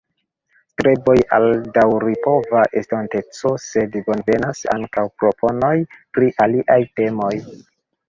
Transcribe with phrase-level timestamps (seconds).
[0.69, 1.45] Streboj al
[1.75, 5.75] daŭripova estonteco, sed bonvenas ankaŭ proponoj
[6.17, 7.35] pri aliaj temoj.